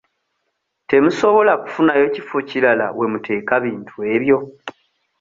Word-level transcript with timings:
Temusobola 0.89 1.53
kufunayo 1.63 2.05
kifo 2.15 2.37
kirala 2.49 2.85
we 2.97 3.05
muteeka 3.13 3.53
bintu 3.65 3.95
ebyo? 4.15 4.37